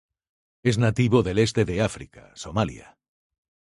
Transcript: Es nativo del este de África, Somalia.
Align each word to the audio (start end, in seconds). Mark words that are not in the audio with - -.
Es 0.63 0.79
nativo 0.79 1.21
del 1.21 1.37
este 1.37 1.63
de 1.63 1.83
África, 1.83 2.31
Somalia. 2.33 2.97